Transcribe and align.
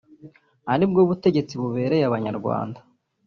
aribwo 0.73 0.99
butegetsi 1.09 1.53
bubereye 1.61 2.03
abanyarwanda 2.05 2.79